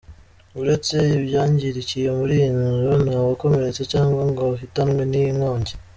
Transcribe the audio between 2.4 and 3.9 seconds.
nzu, nta wakomeretse